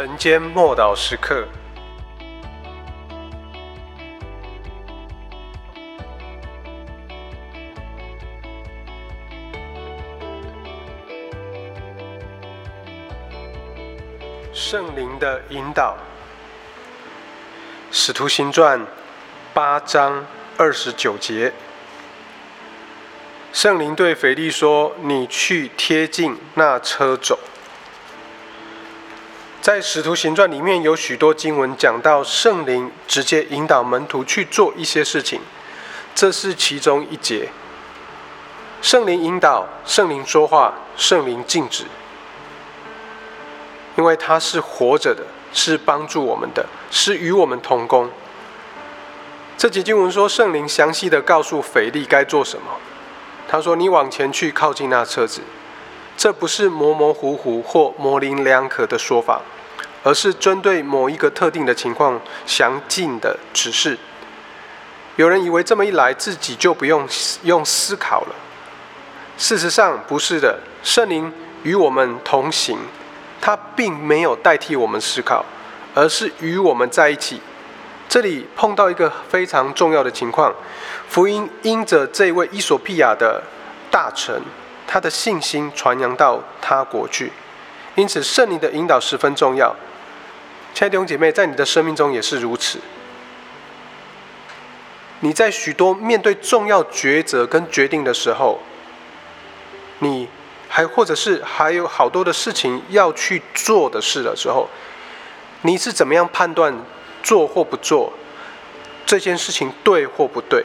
[0.00, 1.46] 晨间默祷时刻，
[14.54, 15.98] 圣灵的引导，
[17.94, 18.80] 《使徒行传》
[19.52, 20.24] 八章
[20.56, 21.52] 二十九节，
[23.52, 27.38] 圣灵对腓力说：“你去贴近那车走。”
[29.70, 35.40] 在《使徒行传》里面有许多经文讲到圣灵直接引导门徒去做一些事情，
[36.12, 37.50] 这是其中一节。
[38.82, 41.84] 圣灵引导，圣灵说话，圣灵禁止，
[43.96, 48.10] 因为他是活着的，是帮助我们的，是与我们同工。
[49.56, 52.72] 这节经文说，圣灵详细的告诉腓力该做什么。
[53.46, 55.42] 他说：“你往前去，靠近那车子。”
[56.18, 59.40] 这不是模模糊糊或模棱两可的说法，
[60.02, 63.98] 而是针对某一个特定的情况详尽的指示。
[65.16, 67.06] 有人以为这么一来，自己就不用
[67.42, 68.34] 用思考了。
[69.36, 72.78] 事实上不是的，圣灵与我们同行，
[73.40, 75.44] 他并没有代替我们思考，
[75.94, 77.40] 而是与我们在一起。
[78.08, 80.54] 这里碰到一个非常重要的情况：
[81.08, 83.42] 福音因着这位伊索比亚的
[83.90, 84.40] 大臣。
[84.92, 87.30] 他的信心传扬到他国去，
[87.94, 89.72] 因此圣灵的引导十分重要。
[90.72, 92.78] 亲爱的弟姐妹，在你的生命中也是如此。
[95.20, 98.58] 你在许多面对重要抉择跟决定的时候，
[99.98, 100.28] 你
[100.68, 104.70] 还或者是还有好多的事情要去做的事的时候，
[105.62, 106.74] 你是怎么样判断
[107.22, 108.12] 做或不做
[109.04, 110.64] 这件事情对或不对？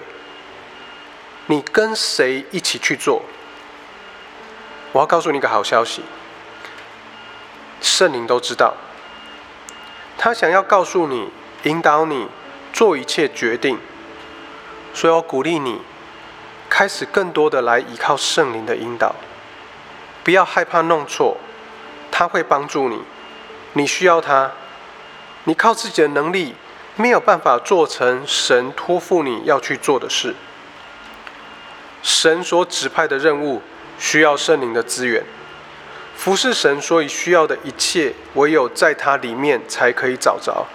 [1.48, 3.22] 你跟谁一起去做？
[4.94, 6.02] 我要告诉你一个好消息，
[7.82, 8.74] 圣灵都知道，
[10.18, 11.30] 他想要告诉你、
[11.64, 12.28] 引导你
[12.74, 13.78] 做一切决定，
[14.94, 15.82] 所以我鼓励你
[16.70, 19.16] 开始更多的来依靠圣灵的引导，
[20.24, 21.38] 不要害怕弄错，
[22.12, 23.02] 他会帮助你，
[23.74, 24.52] 你需要他，
[25.44, 26.56] 你靠自己的能力
[26.96, 30.36] 没有办法做成神托付你要去做的事，
[32.02, 33.62] 神所指派的任务。
[33.98, 35.24] 需要圣灵的资源，
[36.26, 40.66] 服侍神，所以需要的一切，唯有在它里面才可以找着。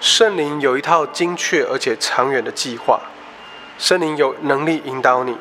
[0.00, 3.00] 圣灵有一套精确而且长远的计划，
[3.76, 5.36] 圣灵有能力引导你，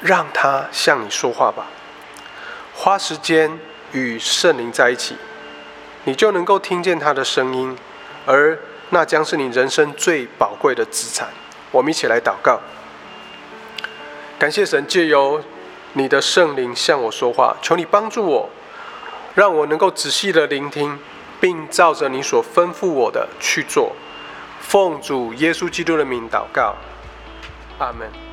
[0.00, 1.66] 让他向你说话吧。
[2.72, 3.58] 花时间
[3.90, 5.16] 与圣灵在一起，
[6.04, 7.76] 你就能够听见他的声音，
[8.26, 8.56] 而
[8.90, 11.28] 那将是你人生最宝贵的资产。
[11.72, 12.60] 我们一起来祷告。
[14.38, 15.42] 感谢神借由
[15.94, 18.48] 你的圣灵向我说话，求你帮助我，
[19.34, 20.98] 让我能够仔细的聆听，
[21.40, 23.92] 并照着你所吩咐我的去做。
[24.60, 26.76] 奉主耶稣基督的名祷告，
[27.78, 28.31] 阿门。